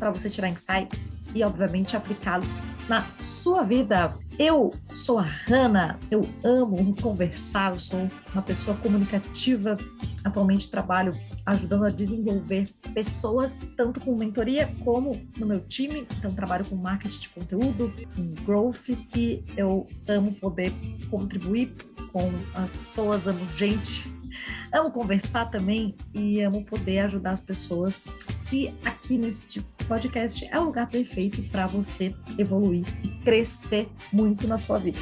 [0.00, 4.14] para você tirar insights e, obviamente, aplicá-los na sua vida.
[4.38, 9.76] Eu sou a Hanna, eu amo conversar, eu sou uma pessoa comunicativa.
[10.24, 11.12] Atualmente trabalho
[11.44, 16.06] ajudando a desenvolver pessoas, tanto com mentoria como no meu time.
[16.18, 20.72] Então, trabalho com marketing de conteúdo, com growth, e eu amo poder
[21.10, 21.74] contribuir
[22.12, 24.20] com as pessoas, amo gente
[24.72, 28.06] Amo conversar também e amo poder ajudar as pessoas.
[28.52, 34.56] E aqui neste podcast é o lugar perfeito para você evoluir e crescer muito na
[34.56, 34.98] sua vida.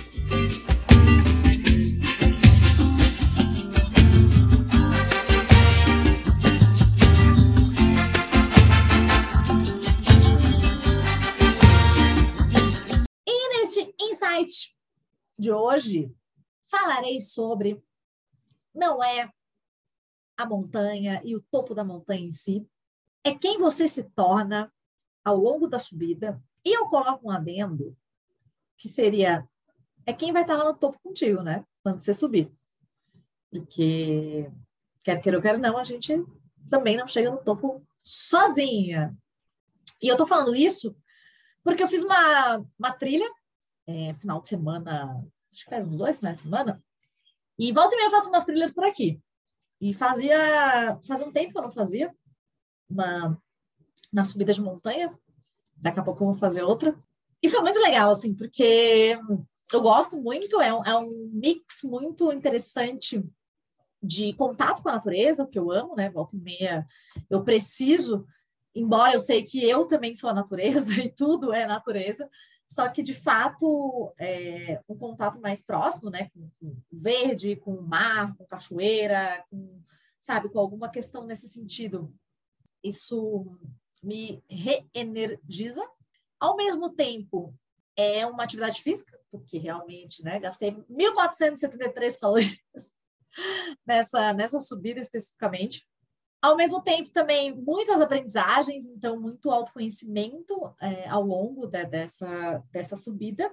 [13.27, 14.75] E neste insight
[15.39, 16.11] de hoje,
[16.70, 17.83] falarei sobre
[18.74, 19.30] não é
[20.36, 22.66] a montanha e o topo da montanha em si,
[23.24, 24.72] é quem você se torna
[25.24, 26.41] ao longo da subida.
[26.64, 27.96] E eu coloco um adendo,
[28.77, 29.46] que seria
[30.06, 31.64] é quem vai estar lá no topo contigo, né?
[31.83, 32.50] Quando você subir.
[33.50, 34.50] Porque,
[35.02, 36.14] quer queira ou quer não, a gente
[36.70, 39.14] também não chega no topo sozinha.
[40.00, 40.96] E eu tô falando isso
[41.62, 43.30] porque eu fiz uma, uma trilha,
[43.86, 45.22] é, final de semana,
[45.59, 46.83] acho que faz uns dois finais de semana,
[47.59, 49.20] e volta e meia eu faço umas trilhas por aqui.
[49.81, 52.14] E fazia, fazia um tempo que eu não fazia
[52.89, 53.37] uma,
[54.12, 55.11] uma subida de montanha.
[55.77, 56.97] Daqui a pouco eu vou fazer outra.
[57.42, 59.19] E foi muito legal, assim, porque
[59.73, 63.25] eu gosto muito, é um, é um mix muito interessante
[64.01, 66.11] de contato com a natureza, que eu amo, né?
[66.11, 66.86] Volta e meia,
[67.29, 68.25] eu preciso,
[68.75, 72.29] embora eu sei que eu também sou a natureza e tudo é natureza,
[72.68, 77.83] só que de fato é, um contato mais próximo, né, com, com verde, com o
[77.83, 79.83] mar, com cachoeira, com,
[80.20, 82.14] sabe, com alguma questão nesse sentido.
[82.84, 83.46] Isso
[84.02, 85.83] me reenergiza.
[86.39, 87.55] Ao mesmo tempo,
[87.96, 92.58] é uma atividade física, porque realmente, né, gastei 1.473 calorias
[93.84, 95.86] nessa, nessa subida especificamente.
[96.41, 102.95] Ao mesmo tempo, também muitas aprendizagens, então, muito autoconhecimento é, ao longo de, dessa, dessa
[102.95, 103.53] subida.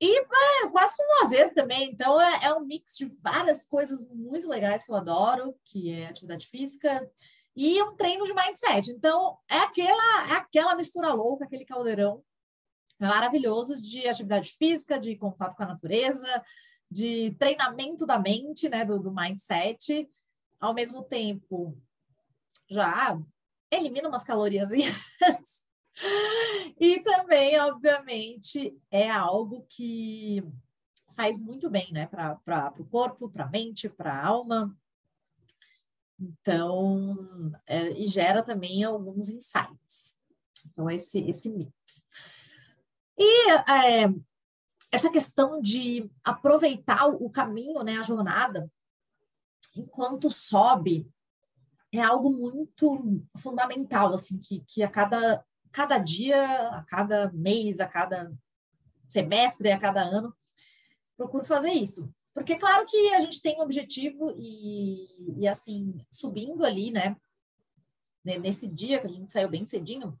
[0.00, 1.90] E é, quase com lazer também.
[1.90, 6.08] Então, é, é, um mix de várias coisas muito legais que eu adoro, que é
[6.08, 7.08] atividade física
[7.54, 8.90] e um treino de mindset.
[8.90, 12.22] Então, é aquela, é aquela mistura louca, aquele caldeirão
[12.98, 16.44] maravilhoso de atividade física, de contato com a natureza,
[16.90, 20.08] de treinamento da mente, né, do, do mindset.
[20.60, 21.76] Ao mesmo tempo,
[22.68, 23.18] já
[23.70, 24.70] elimina umas calorias.
[26.78, 30.42] e também, obviamente, é algo que
[31.14, 34.76] faz muito bem, né, para o corpo, para a mente, para a alma.
[36.18, 37.16] Então,
[37.66, 40.16] é, e gera também alguns insights.
[40.66, 41.72] Então, esse, esse mix.
[43.18, 44.08] E é,
[44.90, 48.70] essa questão de aproveitar o caminho, né, a jornada,
[49.74, 51.10] enquanto sobe,
[51.98, 57.86] é algo muito fundamental, assim, que, que a cada, cada dia, a cada mês, a
[57.86, 58.32] cada
[59.06, 60.34] semestre, a cada ano,
[61.16, 62.12] procuro fazer isso.
[62.34, 67.16] Porque, claro que a gente tem um objetivo e, e assim, subindo ali, né,
[68.24, 70.18] nesse dia que a gente saiu bem cedinho,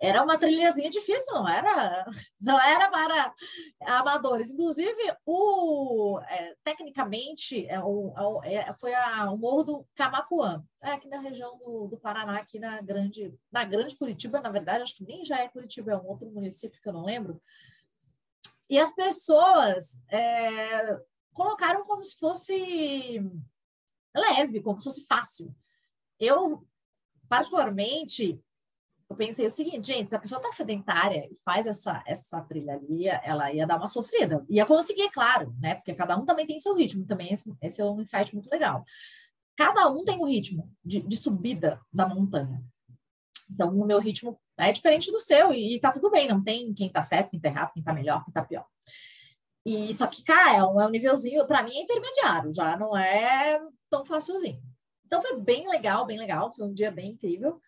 [0.00, 2.04] era uma trilhazinha difícil, não era,
[2.40, 3.34] não era para
[3.80, 4.50] amadores.
[4.50, 11.08] Inclusive, o, é, tecnicamente, é, o, é, foi a, o Morro do Camapuã, é aqui
[11.08, 15.04] na região do, do, Paraná, aqui na grande, na grande Curitiba, na verdade, acho que
[15.04, 17.42] nem já é Curitiba, é um outro município que eu não lembro.
[18.70, 20.96] E as pessoas é,
[21.32, 23.20] colocaram como se fosse
[24.14, 25.54] leve, como se fosse fácil.
[26.20, 26.66] Eu,
[27.28, 28.40] particularmente,
[29.10, 32.74] eu pensei o seguinte, gente, se a pessoa está sedentária e faz essa, essa trilha
[32.74, 34.44] ali, ela ia dar uma sofrida.
[34.50, 35.76] Ia conseguir, claro, né?
[35.76, 38.84] Porque cada um também tem seu ritmo, também esse, esse é um insight muito legal.
[39.56, 42.62] Cada um tem um ritmo de, de subida da montanha.
[43.50, 46.74] Então, o meu ritmo é diferente do seu e, e tá tudo bem, não tem
[46.74, 48.66] quem tá certo, quem tá errado, quem tá melhor, quem tá pior.
[49.64, 52.96] E só que, cara, é um, é um nívelzinho, para mim é intermediário, já não
[52.96, 53.58] é
[53.88, 54.62] tão facilzinho.
[55.06, 57.58] Então foi bem legal, bem legal, foi um dia bem incrível.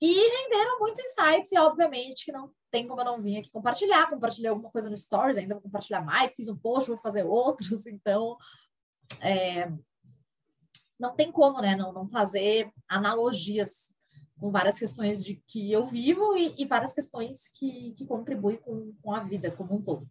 [0.00, 4.10] E renderam muitos insights, e obviamente que não tem como eu não vir aqui compartilhar.
[4.10, 6.34] Compartilhei alguma coisa no Stories, ainda vou compartilhar mais.
[6.34, 7.86] Fiz um post, vou fazer outros.
[7.96, 8.36] Então,
[9.20, 9.70] é,
[10.98, 11.76] não tem como, né?
[11.76, 13.94] Não, não fazer analogias
[14.38, 18.92] com várias questões de que eu vivo e, e várias questões que, que contribuem com,
[19.02, 20.06] com a vida como um todo.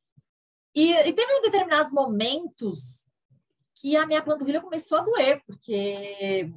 [0.74, 3.06] E, e teve determinados momentos
[3.76, 6.52] que a minha panturrilha começou a doer, porque,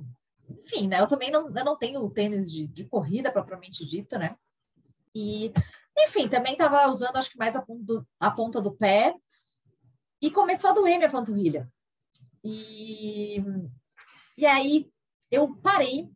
[0.49, 1.01] enfim, né?
[1.01, 4.37] Eu também não, eu não tenho tênis de, de corrida propriamente dita, né?
[5.15, 5.53] E,
[5.97, 9.15] enfim, também estava usando, acho que mais a ponta, do, a ponta do pé,
[10.21, 11.71] e começou a doer minha panturrilha.
[12.43, 13.43] E,
[14.37, 14.91] e aí
[15.31, 16.11] eu parei,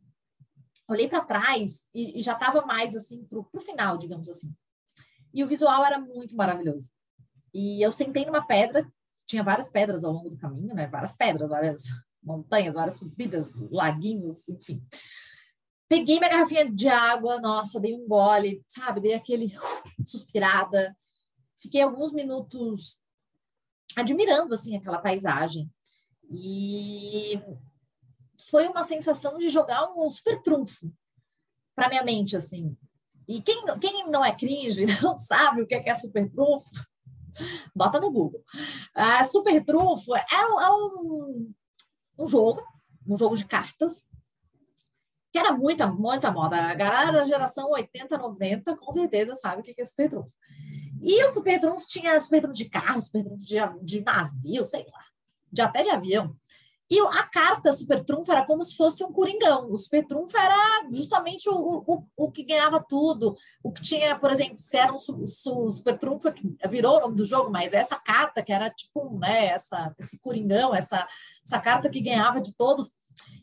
[0.89, 4.55] olhei para trás e, e já estava mais assim para o final, digamos assim.
[5.35, 6.91] E o visual era muito maravilhoso.
[7.55, 8.87] E eu sentei numa pedra
[9.33, 10.87] tinha várias pedras ao longo do caminho, né?
[10.87, 11.85] Várias pedras, várias
[12.23, 14.83] montanhas, várias subidas, laguinhos, enfim.
[15.89, 19.01] Peguei minha garrafinha de água, nossa, dei um gole, sabe?
[19.01, 19.55] Dei aquele
[20.07, 20.97] suspirada.
[21.59, 22.99] Fiquei alguns minutos
[23.97, 25.71] admirando assim aquela paisagem.
[26.31, 27.41] E
[28.49, 30.91] foi uma sensação de jogar um super trunfo
[31.75, 32.77] para minha mente assim.
[33.29, 36.71] E quem, quem não é cringe, não sabe o que é, é super trunfo,
[37.75, 38.43] Bota no Google.
[38.95, 41.53] A Super Trunfo é, é um,
[42.19, 42.63] um jogo,
[43.07, 44.05] um jogo de cartas,
[45.33, 46.57] que era muita, muita moda.
[46.57, 50.33] A galera da geração 80, 90, com certeza sabe o que é Super Trunfo.
[51.01, 54.85] E o Super Trunfo tinha Super Trunfo de carro, Super Trunfo de, de navio, sei
[54.85, 55.05] lá,
[55.51, 56.37] de até de avião.
[56.93, 59.73] E a carta Super Trunfo era como se fosse um coringão.
[59.73, 63.35] O Super Trunfo era justamente o, o, o que ganhava tudo.
[63.63, 67.25] O que tinha, por exemplo, se era um Super Trunfo, que virou o nome do
[67.25, 71.09] jogo, mas essa carta que era tipo, né, essa, esse coringão, essa,
[71.43, 72.91] essa carta que ganhava de todos,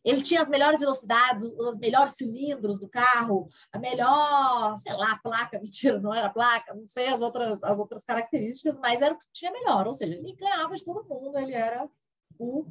[0.05, 5.57] ele tinha as melhores velocidades, os melhores cilindros do carro, a melhor, sei lá, placa,
[5.59, 9.25] mentira, não era placa, não sei as outras, as outras características, mas era o que
[9.33, 11.89] tinha melhor, ou seja, ele ganhava de todo mundo, ele era
[12.37, 12.67] o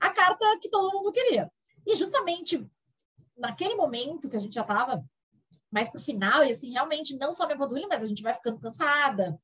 [0.00, 1.50] a carta que todo mundo queria.
[1.86, 2.66] E justamente
[3.36, 5.04] naquele momento que a gente já estava
[5.70, 8.34] mais para o final, e assim, realmente não só minha panturrilha, mas a gente vai
[8.34, 9.38] ficando cansada.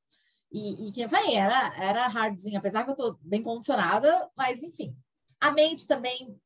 [0.51, 4.97] E, e quem vai era, era hardzinho, apesar que eu estou bem condicionada, mas enfim.
[5.41, 6.37] A mente também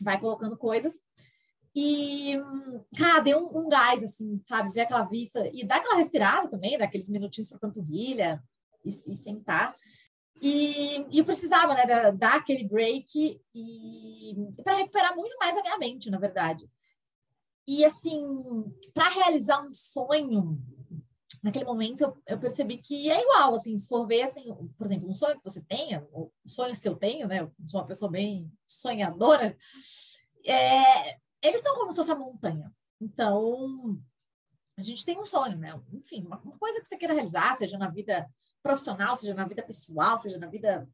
[0.00, 0.94] vai colocando coisas.
[1.74, 2.34] E,
[2.96, 4.72] cara, deu um, um, gás, assim, sabe?
[4.72, 8.42] Ver aquela vista e dar aquela respirada também, daqueles minutinhos para panturrilha
[8.84, 9.76] e, e sentar.
[10.40, 15.62] E, e eu precisava, né, dar aquele break e, e para recuperar muito mais a
[15.62, 16.68] minha mente, na verdade.
[17.66, 18.22] E assim,
[18.94, 20.60] para realizar um sonho,
[21.42, 25.08] naquele momento eu, eu, percebi que é igual, assim, se for ver, assim, por exemplo,
[25.08, 28.10] um sonho que você tenha, ou sonhos que eu tenho, né, eu sou uma pessoa
[28.10, 29.56] bem sonhadora,
[30.44, 32.72] é, eles estão como se fosse a montanha.
[33.00, 33.98] Então,
[34.76, 35.78] a gente tem um sonho, né?
[35.92, 38.28] Enfim, uma, uma coisa que você queira realizar, seja na vida
[38.66, 40.88] profissional, seja na vida pessoal, seja na vida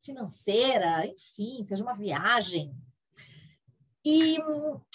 [0.00, 2.72] financeira, enfim, seja uma viagem.
[4.04, 4.36] E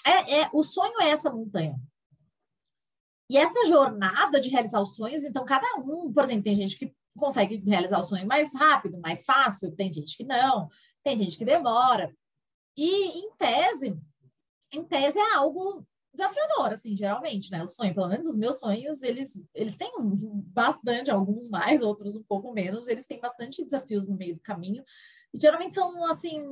[0.06, 1.78] é, é, o sonho é essa montanha.
[3.28, 6.94] E essa jornada de realizar os sonhos, então, cada um, por exemplo, tem gente que
[7.16, 10.68] consegue realizar o sonho mais rápido, mais fácil, tem gente que não,
[11.04, 12.14] tem gente que demora.
[12.76, 13.98] E, em tese,
[14.72, 17.62] em tese é algo desafiador, assim, geralmente, né?
[17.62, 19.90] O sonho, pelo menos os meus sonhos, eles, eles têm
[20.46, 24.84] bastante, alguns mais, outros um pouco menos, eles têm bastante desafios no meio do caminho.
[25.32, 26.42] E geralmente são, assim,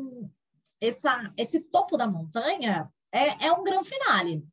[0.80, 4.44] essa, esse topo da montanha é, é um grande finale.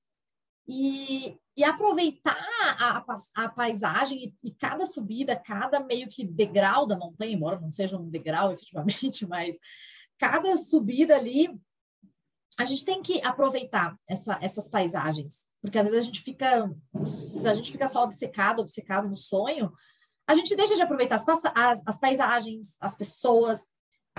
[0.67, 2.45] E, e aproveitar
[2.77, 7.71] a, a paisagem e, e, cada subida, cada meio que degrau da montanha, embora não
[7.71, 9.57] seja um degrau efetivamente, mas
[10.17, 11.57] cada subida ali
[12.57, 16.73] a gente tem que aproveitar essa, essas paisagens, porque às vezes a gente fica,
[17.05, 19.71] se a gente fica só obcecado, obcecado no sonho,
[20.27, 23.67] a gente deixa de aproveitar as, as, as paisagens, as pessoas,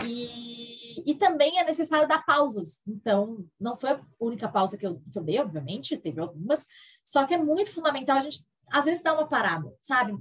[0.04, 2.80] e, e, também é necessário dar pausas.
[2.86, 6.64] Então, não foi a única pausa que eu, que eu dei, obviamente, teve algumas,
[7.04, 10.16] só que é muito fundamental a gente, às vezes, dar uma parada, sabe?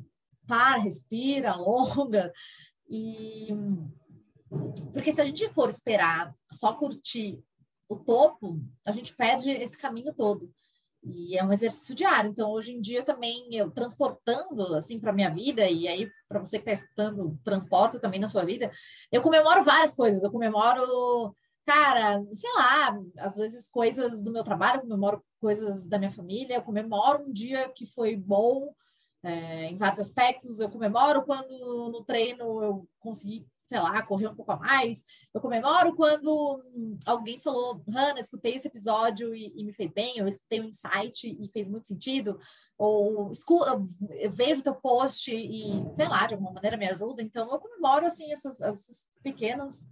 [0.48, 2.34] Para, respira, alonga,
[2.90, 3.50] e...
[4.94, 7.44] Porque se a gente for esperar só curtir
[7.90, 10.52] o topo, a gente perde esse caminho todo.
[11.04, 12.30] E é um exercício diário.
[12.30, 16.58] Então, hoje em dia também eu transportando assim para minha vida e aí para você
[16.58, 18.72] que está escutando, transporta também na sua vida.
[19.12, 20.24] Eu comemoro várias coisas.
[20.24, 21.34] Eu comemoro,
[21.66, 26.56] cara, sei lá, às vezes coisas do meu trabalho, eu comemoro coisas da minha família,
[26.56, 28.74] eu comemoro um dia que foi bom
[29.24, 30.60] é, em vários aspectos.
[30.60, 35.04] Eu comemoro quando no treino eu consegui sei lá, correr um pouco a mais.
[35.34, 36.64] Eu comemoro quando
[37.06, 41.28] alguém falou, Hanna, escutei esse episódio e, e me fez bem, ou escutei um insight
[41.28, 42.40] e fez muito sentido,
[42.78, 43.82] ou escuta,
[44.32, 47.22] vejo teu post e, sei lá, de alguma maneira me ajuda.
[47.22, 49.86] Então, eu comemoro, assim, essas, essas pequenas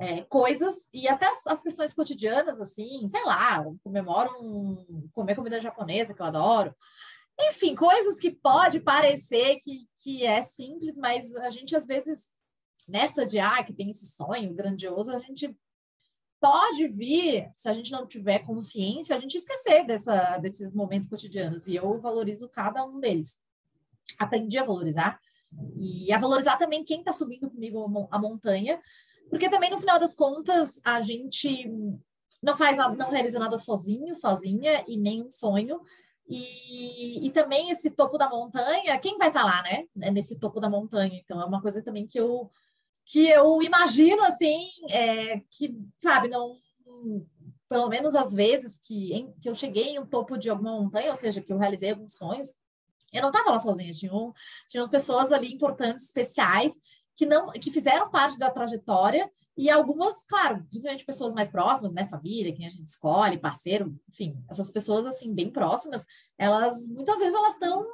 [0.00, 5.60] é, coisas e até as, as, questões cotidianas, assim, sei lá, comemoro um, comer comida
[5.60, 6.74] japonesa, que eu adoro.
[7.40, 12.31] Enfim, coisas que pode parecer que, que é simples, mas a gente às vezes
[12.88, 15.56] nessa de ah, que tem esse sonho grandioso, a gente
[16.40, 21.68] pode vir, se a gente não tiver consciência, a gente esquecer dessa, desses momentos cotidianos.
[21.68, 23.38] E eu valorizo cada um deles.
[24.18, 25.20] Aprendi a valorizar.
[25.78, 28.80] E a valorizar também quem está subindo comigo a montanha,
[29.30, 31.70] porque também, no final das contas, a gente
[32.42, 35.80] não faz nada, não realiza nada sozinho, sozinha, e nem um sonho.
[36.28, 39.86] E, e também esse topo da montanha, quem vai estar tá lá, né?
[40.10, 41.20] Nesse topo da montanha.
[41.22, 42.50] Então, é uma coisa também que eu
[43.04, 46.56] que eu imagino assim, é, que, sabe, não.
[47.68, 51.10] Pelo menos às vezes que, em, que eu cheguei em um topo de alguma montanha,
[51.10, 52.54] ou seja, que eu realizei alguns sonhos,
[53.12, 54.34] eu não estava lá sozinha, tinham,
[54.68, 56.74] tinham pessoas ali importantes, especiais,
[57.14, 62.06] que não que fizeram parte da trajetória e algumas, claro, principalmente pessoas mais próximas, né,
[62.08, 66.06] família, quem a gente escolhe, parceiro, enfim, essas pessoas assim bem próximas,
[66.38, 67.86] elas muitas vezes elas estão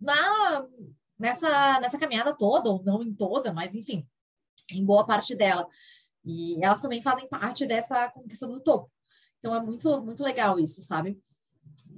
[0.00, 0.66] na
[1.20, 4.06] nessa, nessa caminhada toda, ou não em toda, mas enfim,
[4.72, 5.68] em boa parte dela.
[6.24, 8.90] E elas também fazem parte dessa conquista do topo.
[9.38, 11.20] Então é muito, muito legal isso, sabe?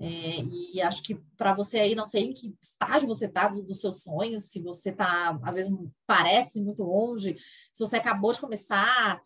[0.01, 3.67] É, e acho que para você aí, não sei em que estágio você está dos
[3.67, 5.73] do seus sonhos, se você está, às vezes
[6.07, 7.37] parece muito longe,
[7.73, 9.21] se você acabou de começar,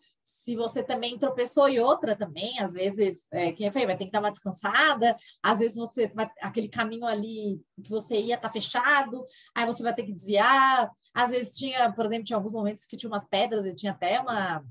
[0.47, 4.05] se você também tropeçou e outra também, às vezes, é, quem é feio vai ter
[4.05, 8.49] que dar uma descansada, às vezes você vai, aquele caminho ali que você ia tá
[8.49, 12.85] fechado, aí você vai ter que desviar, às vezes tinha, por exemplo, tinha alguns momentos
[12.85, 14.63] que tinha umas pedras e tinha até uma,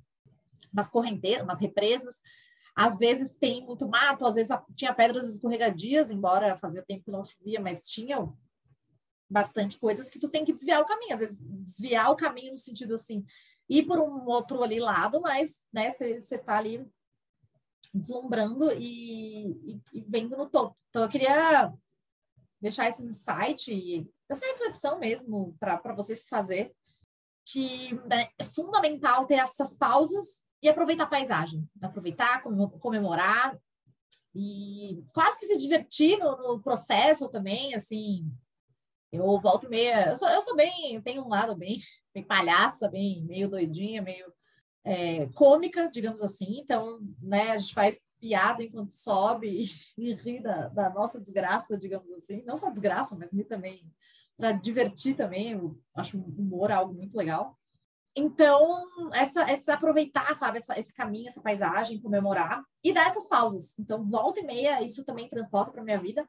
[0.72, 2.14] umas correnteiras, umas represas,
[2.74, 7.22] às vezes tem muito mato, às vezes tinha pedras escorregadias, embora fazia tempo que não
[7.22, 8.34] chovia, mas tinham
[9.28, 12.58] bastante coisas que tu tem que desviar o caminho, às vezes desviar o caminho no
[12.58, 13.26] sentido assim,
[13.68, 16.86] ir por um outro ali lado, mas né, você está ali
[17.92, 20.76] deslumbrando e, e, e, vendo no topo.
[20.88, 21.72] Então, eu queria
[22.60, 26.72] deixar esse insight e essa reflexão mesmo para você se fazer,
[27.44, 30.24] que né, é fundamental ter essas pausas
[30.62, 32.42] e aproveitar a paisagem, aproveitar,
[32.80, 33.56] comemorar
[34.34, 38.30] e quase que se divertir no, no processo também, assim,
[39.18, 40.10] eu volto meia.
[40.10, 41.00] Eu sou, eu sou bem.
[41.02, 41.78] Tenho um lado bem,
[42.14, 44.32] bem palhaça, bem meio doidinha, meio
[44.84, 46.60] é, cômica, digamos assim.
[46.60, 49.66] Então, né, a gente faz piada enquanto sobe e,
[49.98, 52.42] e ri da, da, nossa desgraça, digamos assim.
[52.44, 53.90] Não só desgraça, mas ri também
[54.36, 55.52] para divertir também.
[55.52, 57.58] Eu acho humor algo muito legal.
[58.18, 63.74] Então, essa, essa aproveitar, sabe, essa, esse caminho, essa paisagem, comemorar e dar essas pausas.
[63.78, 66.26] Então, volta e meia, isso também transporta para minha vida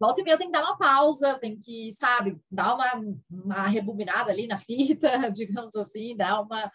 [0.00, 3.68] volta e meia eu tenho que dar uma pausa, tem que, sabe, dar uma, uma
[3.68, 6.72] rebobinada ali na fita, digamos assim, dar uma,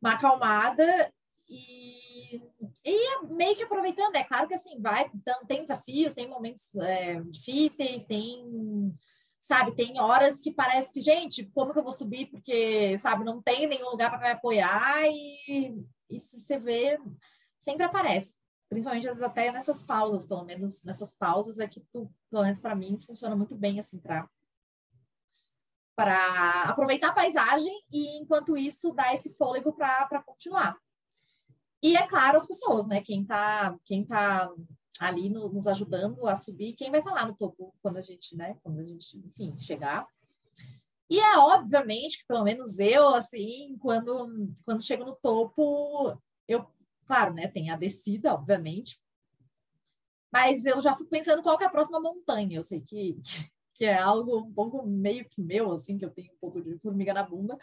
[0.00, 1.10] uma acalmada
[1.48, 2.42] e,
[2.84, 7.20] e meio que aproveitando, é claro que assim, vai, então, tem desafios, tem momentos é,
[7.22, 8.94] difíceis, tem,
[9.40, 12.26] sabe, tem horas que parece que, gente, como que eu vou subir?
[12.26, 15.74] Porque, sabe, não tem nenhum lugar para me apoiar e,
[16.10, 16.98] e se você vê,
[17.58, 18.41] sempre aparece
[18.72, 22.58] principalmente às vezes até nessas pausas, pelo menos nessas pausas é que tu, pelo menos
[22.58, 24.28] para mim funciona muito bem assim para
[25.94, 30.78] para aproveitar a paisagem e enquanto isso dar esse fôlego para continuar.
[31.82, 33.02] E é claro as pessoas, né?
[33.02, 34.50] Quem tá quem tá
[34.98, 38.02] ali no, nos ajudando a subir, quem vai estar tá lá no topo quando a
[38.02, 40.06] gente, né, quando a gente, enfim, chegar.
[41.10, 46.66] E é obviamente que pelo menos eu assim, quando quando chego no topo, eu
[47.12, 47.46] Claro, né?
[47.46, 48.98] Tem a descida, obviamente.
[50.32, 52.56] Mas eu já fico pensando qual é a próxima montanha.
[52.56, 53.20] Eu sei que,
[53.74, 56.78] que é algo um pouco meio que meu, assim, que eu tenho um pouco de
[56.78, 57.58] formiga na bunda.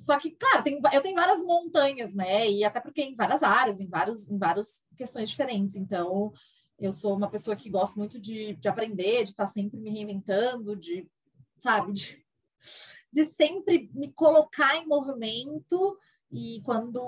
[0.00, 2.50] Só que, claro, tem, eu tenho várias montanhas, né?
[2.50, 5.76] E até porque em várias áreas, em vários, em várias questões diferentes.
[5.76, 6.32] Então,
[6.80, 10.74] eu sou uma pessoa que gosto muito de, de aprender, de estar sempre me reinventando,
[10.74, 11.08] de,
[11.60, 12.26] sabe, de,
[13.12, 15.96] de sempre me colocar em movimento
[16.30, 16.98] e quando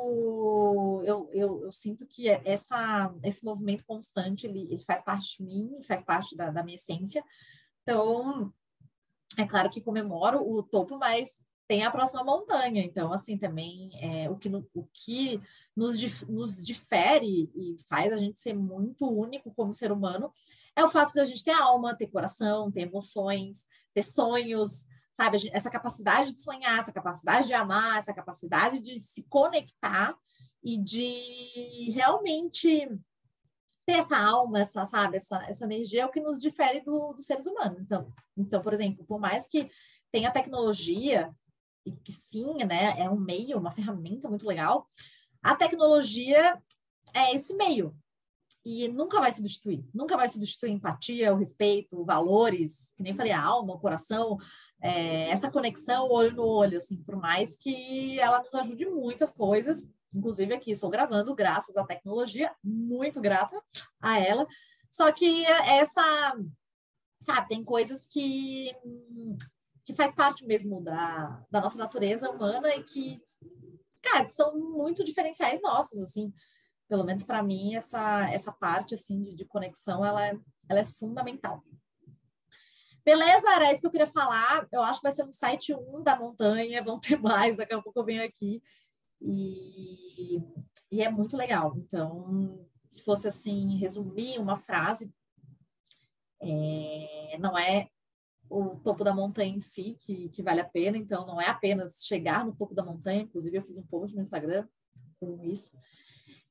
[1.04, 5.82] eu, eu, eu, sinto que essa, esse movimento constante, ele, ele faz parte de mim,
[5.82, 7.22] faz parte da, da minha essência.
[7.82, 8.52] Então,
[9.36, 11.30] é claro que comemoro o topo, mas
[11.68, 12.82] tem a próxima montanha.
[12.82, 15.40] Então, assim, também é, o, que, o que
[15.76, 20.32] nos, nos difere e faz a gente ser muito único como ser humano
[20.74, 24.86] é o fato de a gente ter alma, ter coração, ter emoções, ter sonhos,
[25.20, 25.50] sabe?
[25.52, 30.16] Essa capacidade de sonhar, essa capacidade de amar, essa capacidade de se conectar
[30.64, 32.88] e de realmente
[33.84, 37.26] ter essa alma, essa, sabe, essa, essa energia é o que nos difere do, dos
[37.26, 37.82] seres humanos.
[37.82, 39.68] Então, então, por exemplo, por mais que
[40.10, 41.30] tenha tecnologia,
[41.84, 44.88] e que sim, né, é um meio, uma ferramenta muito legal,
[45.42, 46.58] a tecnologia
[47.12, 47.94] é esse meio.
[48.64, 53.42] E nunca vai substituir, nunca vai substituir empatia, o respeito, valores, que nem falei, a
[53.42, 54.36] alma, o coração,
[54.82, 59.82] é, essa conexão olho no olho, assim, por mais que ela nos ajude muitas coisas,
[60.12, 63.56] Inclusive, aqui estou gravando graças à tecnologia, muito grata
[64.00, 64.46] a ela.
[64.90, 66.36] Só que essa,
[67.22, 68.74] sabe, tem coisas que,
[69.84, 73.22] que faz parte mesmo da, da nossa natureza humana e que,
[74.02, 76.32] cara, que são muito diferenciais nossos, assim.
[76.90, 80.36] Pelo menos para mim, essa, essa parte, assim, de, de conexão, ela é,
[80.68, 81.62] ela é fundamental.
[83.04, 84.66] Beleza, era isso que eu queria falar.
[84.72, 87.80] Eu acho que vai ser no site 1 da montanha, vão ter mais, daqui a
[87.80, 88.60] pouco eu venho aqui.
[89.22, 90.42] E,
[90.90, 91.74] e é muito legal.
[91.76, 95.14] Então, se fosse assim, resumir uma frase,
[96.42, 97.88] é, não é
[98.50, 102.04] o topo da montanha em si que, que vale a pena, então não é apenas
[102.04, 104.66] chegar no topo da montanha, inclusive eu fiz um post no Instagram
[105.20, 105.70] com isso,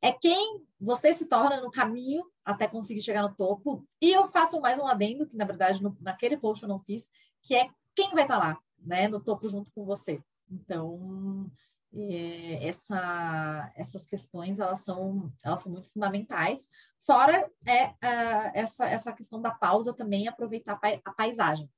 [0.02, 4.60] é quem você se torna no caminho até conseguir chegar no topo, e eu faço
[4.62, 7.08] mais um adendo, que na verdade no, naquele post eu não fiz,
[7.42, 10.24] que é quem vai estar lá, né, no topo junto com você.
[10.50, 11.52] Então,
[11.94, 16.68] é, essa, essas questões elas são, elas são muito fundamentais.
[17.00, 21.70] Fora é, uh, essa, essa questão da pausa também, aproveitar a paisagem.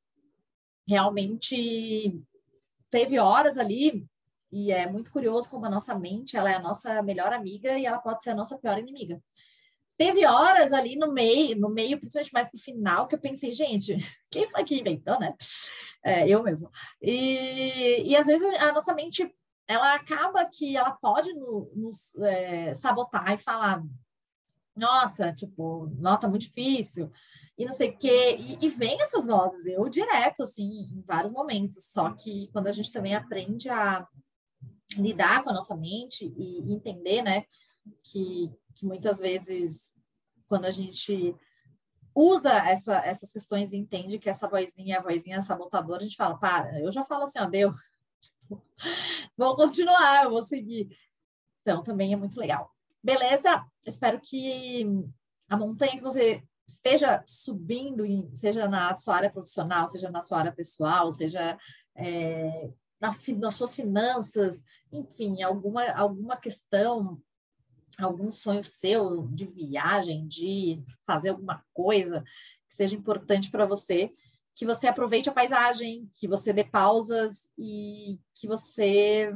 [0.87, 2.21] Realmente
[2.89, 4.05] teve horas ali,
[4.51, 7.85] e é muito curioso como a nossa mente ela é a nossa melhor amiga e
[7.85, 9.21] ela pode ser a nossa pior inimiga.
[9.97, 13.95] Teve horas ali no meio, no meio, principalmente mais pro final, que eu pensei, gente,
[14.31, 15.35] quem foi que inventou, né?
[16.03, 16.69] É, eu mesmo.
[17.01, 19.31] E, e às vezes a nossa mente
[19.67, 23.81] ela acaba que ela pode no, nos é, sabotar e falar,
[24.75, 27.11] nossa, tipo, nota muito difícil,
[27.57, 31.31] e não sei o quê, e, e, vem essas vozes, eu direto, assim, em vários
[31.31, 34.07] momentos, só que quando a gente também aprende a
[34.97, 37.45] lidar com a nossa mente e entender, né,
[38.03, 39.91] que, que muitas vezes,
[40.47, 41.35] quando a gente
[42.13, 46.37] usa essa, essas questões e entende que essa vozinha, a vozinha sabotadora, a gente fala,
[46.37, 47.71] para, eu já falo assim, ó, deu,
[49.37, 50.89] vou continuar, eu vou seguir.
[51.61, 52.71] Então, também é muito legal.
[53.03, 53.65] Beleza?
[53.85, 54.85] Espero que
[55.49, 58.03] a montanha que você esteja subindo,
[58.35, 61.57] seja na sua área profissional, seja na sua área pessoal, seja
[61.95, 67.19] é, nas, nas suas finanças, enfim, alguma, alguma questão,
[67.97, 72.23] algum sonho seu de viagem, de fazer alguma coisa
[72.69, 74.13] que seja importante para você,
[74.55, 79.33] que você aproveite a paisagem, que você dê pausas e que você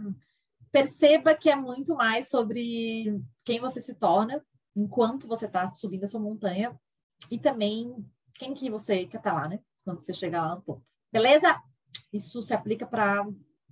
[0.72, 6.20] perceba que é muito mais sobre quem você se torna enquanto você está subindo essa
[6.20, 6.78] montanha
[7.32, 9.62] e também quem que você quer estar tá lá, né?
[9.84, 10.86] Quando você chegar lá no topo.
[11.12, 11.60] Beleza?
[12.12, 13.26] Isso se aplica para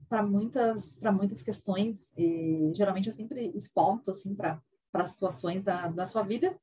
[0.10, 4.62] para muitas para muitas questões e geralmente eu sempre exporto assim para
[4.92, 6.56] para situações da, da sua vida.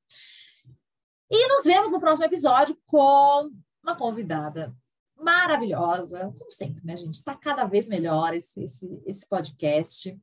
[1.28, 3.50] E nos vemos no próximo episódio com
[3.82, 4.72] uma convidada
[5.16, 7.14] maravilhosa, como sempre, né, gente?
[7.14, 10.18] Está cada vez melhor esse, esse, esse podcast.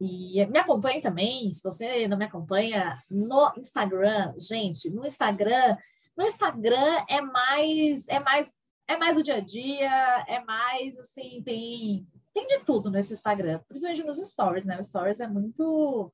[0.00, 5.76] E me acompanhe também, se você não me acompanha, no Instagram, gente, no Instagram,
[6.16, 8.52] no Instagram é mais, é mais,
[8.90, 13.60] é mais o dia a dia, é mais assim, tem, tem de tudo nesse Instagram,
[13.68, 14.80] principalmente nos stories, né?
[14.80, 16.12] O stories é muito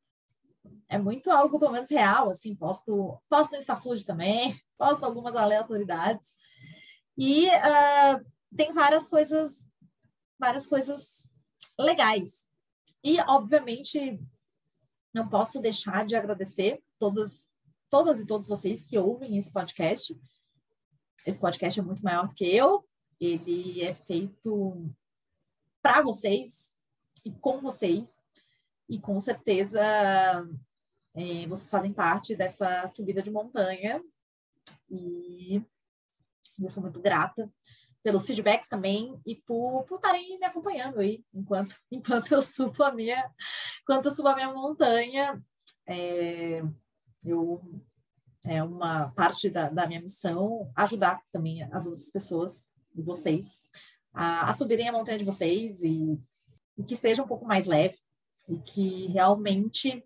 [0.88, 6.28] é muito algo pelo menos real, assim, posto, posto no InstaFood também, posto algumas aleatoriedades.
[7.16, 9.64] E uh, tem várias coisas,
[10.38, 11.26] várias coisas
[11.78, 12.44] legais.
[13.02, 14.20] E, obviamente,
[15.14, 17.46] não posso deixar de agradecer todas,
[17.88, 20.14] todas e todos vocês que ouvem esse podcast.
[21.24, 22.86] Esse podcast é muito maior do que eu.
[23.20, 24.90] Ele é feito
[25.82, 26.72] para vocês
[27.24, 28.16] e com vocês.
[28.88, 29.80] E com certeza
[31.14, 34.02] é, vocês fazem parte dessa subida de montanha.
[34.90, 35.62] E
[36.62, 37.50] eu sou muito grata
[38.02, 43.28] pelos feedbacks também e por, estarem me acompanhando aí enquanto, enquanto eu subo a minha,
[43.82, 45.42] enquanto eu subo a minha montanha.
[45.88, 46.62] É,
[47.24, 47.60] eu
[48.46, 53.54] é uma parte da, da minha missão ajudar também as outras pessoas e vocês
[54.14, 56.18] a, a subirem a montanha de vocês e,
[56.78, 57.98] e que seja um pouco mais leve
[58.48, 60.04] e que realmente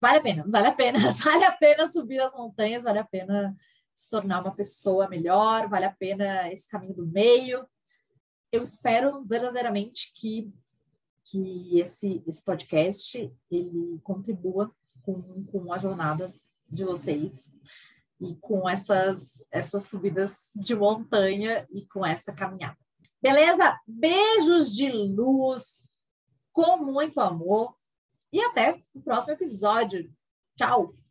[0.00, 3.56] vale a pena, vale a pena, vale a pena subir as montanhas, vale a pena
[3.94, 7.64] se tornar uma pessoa melhor, vale a pena esse caminho do meio,
[8.50, 10.52] eu espero verdadeiramente que,
[11.24, 16.32] que esse, esse podcast ele contribua com, com a jornada
[16.74, 17.46] de vocês
[18.20, 22.76] e com essas, essas subidas de montanha e com essa caminhada.
[23.22, 23.78] Beleza?
[23.86, 25.64] Beijos de luz,
[26.52, 27.74] com muito amor
[28.32, 30.12] e até o próximo episódio.
[30.56, 31.03] Tchau!